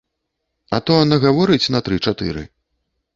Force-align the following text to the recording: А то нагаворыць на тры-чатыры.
А 0.77 0.79
то 0.87 0.95
нагаворыць 1.11 1.71
на 1.75 1.83
тры-чатыры. 1.91 2.47